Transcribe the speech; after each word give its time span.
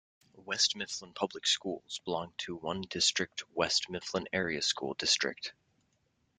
West 0.45 0.75
Mifflin 0.75 1.13
public 1.13 1.45
schools 1.45 2.01
belong 2.05 2.33
to 2.39 2.55
one 2.55 2.81
district-West 2.81 3.87
Mifflin 3.87 4.27
Area 4.33 4.63
School 4.63 4.95
District. 4.95 5.53